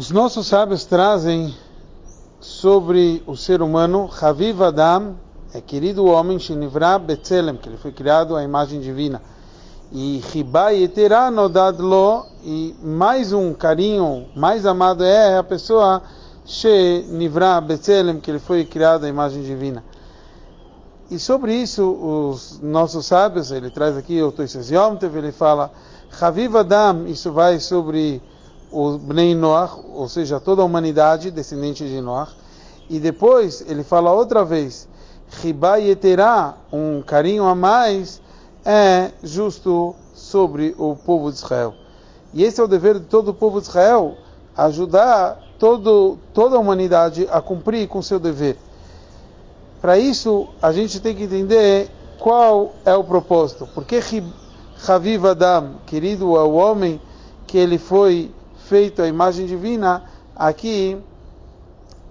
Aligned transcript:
Os 0.00 0.10
nossos 0.10 0.46
sábios 0.46 0.86
trazem 0.86 1.54
sobre 2.40 3.22
o 3.26 3.36
ser 3.36 3.60
humano, 3.60 4.08
Haviv 4.18 4.62
Adam, 4.62 5.14
é 5.52 5.60
querido 5.60 6.06
homem, 6.06 6.38
Shinivra 6.38 6.98
Betzelem, 6.98 7.58
que 7.58 7.68
ele 7.68 7.76
foi 7.76 7.92
criado 7.92 8.34
à 8.34 8.42
imagem 8.42 8.80
divina. 8.80 9.20
E 9.92 10.22
Ribai 10.32 10.84
Eterá 10.84 11.30
Nodadlo, 11.30 12.24
e 12.42 12.74
mais 12.82 13.34
um 13.34 13.52
carinho, 13.52 14.26
mais 14.34 14.64
amado 14.64 15.04
é 15.04 15.36
a 15.36 15.44
pessoa 15.44 16.00
Shinivra 16.46 17.60
Betzelem, 17.60 18.20
que 18.20 18.30
ele 18.30 18.38
foi 18.38 18.64
criado 18.64 19.04
à 19.04 19.08
imagem 19.10 19.42
divina. 19.42 19.84
E 21.10 21.18
sobre 21.18 21.54
isso, 21.54 21.84
os 21.84 22.58
nossos 22.62 23.04
sábios, 23.04 23.52
ele 23.52 23.68
traz 23.68 23.98
aqui 23.98 24.22
o 24.22 24.32
Toises 24.32 24.70
Yomtev, 24.70 25.14
ele 25.14 25.30
fala, 25.30 25.70
Haviv 26.18 26.56
Adam, 26.56 27.06
isso 27.06 27.30
vai 27.32 27.60
sobre 27.60 28.22
o 28.70 28.98
Bnei 28.98 29.34
Noach, 29.34 29.80
ou 29.92 30.08
seja, 30.08 30.38
toda 30.40 30.62
a 30.62 30.64
humanidade 30.64 31.30
descendente 31.30 31.86
de 31.86 32.00
Noach. 32.00 32.32
E 32.88 32.98
depois 32.98 33.64
ele 33.66 33.84
fala 33.84 34.12
outra 34.12 34.44
vez, 34.44 34.88
Eterá, 35.80 36.56
um 36.72 37.02
carinho 37.02 37.44
a 37.44 37.54
mais, 37.54 38.20
é 38.64 39.10
justo 39.22 39.94
sobre 40.14 40.74
o 40.78 40.96
povo 40.96 41.30
de 41.30 41.38
Israel. 41.38 41.74
E 42.32 42.44
esse 42.44 42.60
é 42.60 42.64
o 42.64 42.68
dever 42.68 42.98
de 42.98 43.06
todo 43.06 43.28
o 43.28 43.34
povo 43.34 43.60
de 43.60 43.68
Israel, 43.68 44.16
ajudar 44.56 45.40
todo, 45.58 46.18
toda 46.32 46.56
a 46.56 46.58
humanidade 46.58 47.28
a 47.30 47.40
cumprir 47.40 47.88
com 47.88 48.02
seu 48.02 48.18
dever. 48.18 48.56
Para 49.80 49.98
isso, 49.98 50.48
a 50.60 50.72
gente 50.72 51.00
tem 51.00 51.14
que 51.14 51.24
entender 51.24 51.90
qual 52.18 52.72
é 52.84 52.94
o 52.94 53.02
propósito. 53.02 53.68
Porque 53.74 54.00
Haviv 54.86 55.26
Adam, 55.26 55.76
querido 55.86 56.36
é 56.36 56.42
o 56.42 56.52
homem 56.52 57.00
que 57.46 57.56
ele 57.58 57.78
foi 57.78 58.30
feito 58.70 59.02
à 59.02 59.08
imagem 59.08 59.46
divina, 59.46 60.04
aqui 60.36 60.96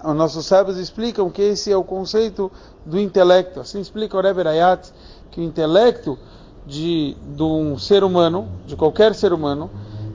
os 0.04 0.14
nossos 0.14 0.46
sábios 0.46 0.78
explicam 0.78 1.30
que 1.30 1.42
esse 1.42 1.72
é 1.72 1.78
o 1.78 1.86
conceito 1.86 2.52
do 2.86 3.00
intelecto. 3.00 3.62
Assim 3.62 3.80
explica 3.80 4.18
o 4.18 4.22
Rebbe 4.22 4.44
Rayat, 4.44 4.92
que 5.32 5.40
o 5.40 5.44
intelecto 5.44 6.20
de, 6.68 7.16
de 7.34 7.44
um 7.44 7.78
ser 7.78 8.04
humano, 8.04 8.46
de 8.68 8.76
qualquer 8.76 9.16
ser 9.16 9.32
humano, 9.32 9.72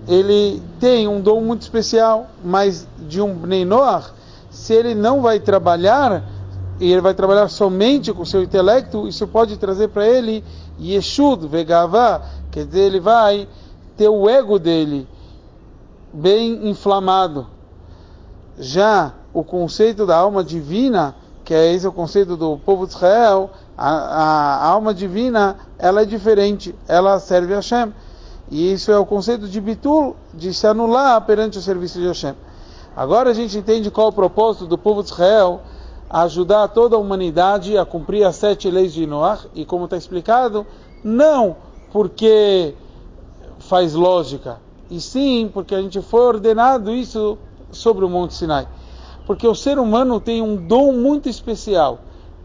ele 0.06 0.62
tem 0.78 1.08
um 1.08 1.18
dom 1.18 1.40
muito 1.40 1.62
especial, 1.62 2.26
mas 2.44 2.86
de 3.08 3.22
um 3.22 3.34
Bnei 3.34 3.66
se 4.50 4.74
ele 4.74 4.94
não 4.94 5.22
vai 5.22 5.40
trabalhar, 5.40 6.24
e 6.78 6.92
ele 6.92 7.00
vai 7.00 7.14
trabalhar 7.14 7.48
somente 7.48 8.12
com 8.12 8.20
o 8.20 8.26
seu 8.26 8.42
intelecto, 8.42 9.08
isso 9.08 9.26
pode 9.26 9.56
trazer 9.56 9.88
para 9.88 10.06
ele 10.06 10.44
Yeshud, 10.78 11.46
Vegavá, 11.48 12.20
quer 12.50 12.66
dizer, 12.66 12.80
ele 12.80 13.00
vai 13.00 13.48
ter 13.96 14.10
o 14.10 14.28
ego 14.28 14.58
dele 14.58 15.08
bem 16.14 16.68
inflamado. 16.68 17.48
Já 18.56 19.12
o 19.32 19.42
conceito 19.42 20.06
da 20.06 20.16
alma 20.16 20.44
divina, 20.44 21.16
que 21.44 21.52
é 21.52 21.72
esse 21.72 21.86
o 21.86 21.92
conceito 21.92 22.36
do 22.36 22.56
povo 22.58 22.86
de 22.86 22.94
Israel, 22.94 23.50
a, 23.76 23.90
a, 23.90 24.66
alma 24.68 24.94
divina, 24.94 25.56
ela 25.76 26.02
é 26.02 26.04
diferente, 26.04 26.74
ela 26.86 27.18
serve 27.18 27.52
a 27.52 27.56
Hashem. 27.56 27.92
E 28.50 28.72
isso 28.72 28.92
é 28.92 28.98
o 28.98 29.04
conceito 29.04 29.48
de 29.48 29.60
Bitul, 29.60 30.14
de 30.32 30.54
se 30.54 30.66
anular 30.66 31.20
perante 31.22 31.58
o 31.58 31.62
serviço 31.62 31.98
de 31.98 32.06
Hashem. 32.06 32.34
Agora 32.96 33.30
a 33.30 33.34
gente 33.34 33.58
entende 33.58 33.90
qual 33.90 34.06
é 34.06 34.10
o 34.10 34.12
propósito 34.12 34.66
do 34.66 34.78
povo 34.78 35.02
de 35.02 35.10
Israel, 35.10 35.62
ajudar 36.08 36.68
toda 36.68 36.94
a 36.94 36.98
humanidade 36.98 37.76
a 37.76 37.84
cumprir 37.84 38.24
as 38.24 38.36
sete 38.36 38.70
leis 38.70 38.92
de 38.92 39.04
Noah, 39.04 39.40
e 39.52 39.64
como 39.64 39.86
está 39.86 39.96
explicado, 39.96 40.64
não 41.02 41.56
porque 41.92 42.74
faz 43.58 43.94
lógica, 43.94 44.58
e 44.90 45.00
sim 45.00 45.50
porque 45.52 45.74
a 45.74 45.80
gente 45.80 46.00
foi 46.02 46.20
ordenado 46.20 46.92
isso 46.92 47.38
sobre 47.70 48.04
o 48.04 48.08
Monte 48.08 48.34
Sinai. 48.34 48.68
Porque 49.26 49.46
o 49.46 49.54
ser 49.54 49.78
humano 49.78 50.20
tem 50.20 50.42
um 50.42 50.56
dom 50.56 50.92
muito 50.92 51.28
especial, 51.28 52.00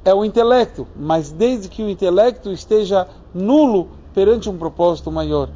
é 0.06 0.14
o 0.14 0.24
intelecto, 0.24 0.88
mas 0.96 1.32
desde 1.32 1.68
que 1.68 1.84
o 1.84 1.90
intelecto 1.90 2.52
esteja 2.52 3.08
nulo 3.34 3.90
perante 4.14 4.50
um 4.50 4.58
propósito 4.58 5.12
maior. 5.12 5.50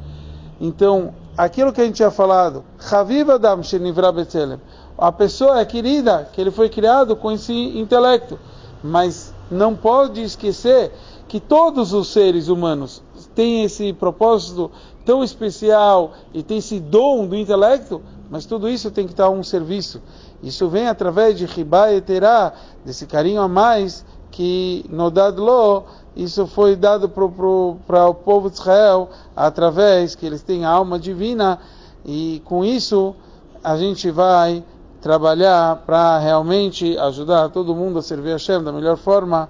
Então, 0.60 1.14
aquilo 1.36 1.72
que 1.72 1.80
a 1.80 1.84
gente 1.84 1.96
tinha 1.96 2.10
falado, 2.10 2.64
Chaviv 2.78 3.30
Adam 3.30 3.62
Shenivra 3.62 4.12
Betzelem, 4.12 4.60
a 4.96 5.10
pessoa 5.10 5.60
é 5.60 5.64
querida, 5.64 6.28
que 6.32 6.40
ele 6.40 6.50
foi 6.50 6.68
criado 6.68 7.16
com 7.16 7.32
esse 7.32 7.52
intelecto, 7.52 8.38
mas 8.82 9.34
não 9.50 9.74
pode 9.74 10.22
esquecer 10.22 10.92
que 11.26 11.40
todos 11.40 11.92
os 11.92 12.08
seres 12.08 12.48
humanos 12.48 13.02
têm 13.34 13.64
esse 13.64 13.92
propósito 13.92 14.70
tão 15.04 15.22
especial 15.22 16.12
e 16.32 16.42
têm 16.42 16.58
esse 16.58 16.80
dom 16.80 17.26
do 17.26 17.36
intelecto, 17.36 18.00
mas 18.30 18.46
tudo 18.46 18.68
isso 18.68 18.90
tem 18.90 19.06
que 19.06 19.12
estar 19.12 19.26
a 19.26 19.30
um 19.30 19.42
serviço. 19.42 20.00
Isso 20.42 20.68
vem 20.68 20.88
através 20.88 21.36
de 21.36 21.46
Riba 21.46 21.92
e 21.92 22.00
Terá, 22.00 22.52
desse 22.84 23.06
carinho 23.06 23.40
a 23.40 23.48
mais 23.48 24.04
que 24.30 24.84
no 24.90 25.10
Dadlo, 25.10 25.84
isso 26.16 26.46
foi 26.46 26.74
dado 26.74 27.08
para 27.08 27.24
o 27.24 28.14
povo 28.14 28.50
de 28.50 28.56
Israel 28.56 29.08
através 29.34 30.14
que 30.14 30.26
eles 30.26 30.42
têm 30.42 30.64
a 30.64 30.70
alma 30.70 30.98
divina 30.98 31.60
e 32.04 32.42
com 32.44 32.64
isso 32.64 33.14
a 33.62 33.76
gente 33.76 34.10
vai 34.10 34.64
trabalhar 35.00 35.82
para 35.86 36.18
realmente 36.18 36.96
ajudar 36.98 37.48
todo 37.50 37.74
mundo 37.74 37.98
a 37.98 38.02
servir 38.02 38.30
a 38.30 38.32
Hashem 38.32 38.62
da 38.62 38.72
melhor 38.72 38.96
forma 38.96 39.48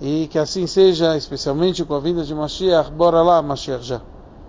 e 0.00 0.28
que 0.28 0.38
assim 0.38 0.66
seja, 0.66 1.16
especialmente 1.16 1.84
com 1.84 1.94
a 1.94 2.00
vinda 2.00 2.24
de 2.24 2.34
Mashiach. 2.34 2.90
Bora 2.90 3.22
lá, 3.22 3.40
Mashiach 3.42 3.82
já. 3.84 4.00